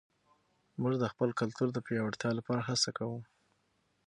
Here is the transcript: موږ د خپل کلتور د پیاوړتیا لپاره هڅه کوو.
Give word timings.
موږ 0.81 0.93
د 0.99 1.03
خپل 1.13 1.29
کلتور 1.39 1.67
د 1.73 1.77
پیاوړتیا 1.85 2.31
لپاره 2.39 2.61
هڅه 2.69 2.89
کوو. 2.97 3.19